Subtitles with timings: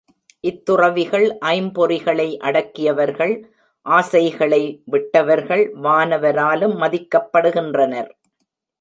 [0.43, 1.25] இத்துறவிகள்
[1.45, 3.35] ஐம்பொறிகளை அடக்கியவர்கள்
[3.85, 4.61] ஆசைகளை
[4.85, 8.11] விட்டவர்கள் வானவராலும் மதிக்கப் படுகின்றனர்.